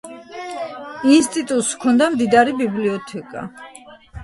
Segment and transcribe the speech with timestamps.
[1.17, 3.47] ინსტიტუტს ჰქონდა მდიდარი ბიბლიოთეკა.